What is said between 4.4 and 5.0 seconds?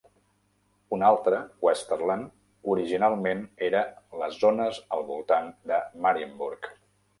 zones